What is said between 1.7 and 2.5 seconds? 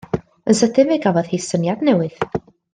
newydd.